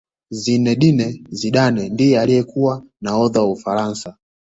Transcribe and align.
zinedine 0.29 1.23
zidane 1.29 1.89
ndiye 1.89 2.19
aliyekuwa 2.21 2.83
nahodha 3.01 3.41
wa 3.41 3.51
ufaransa 3.51 4.17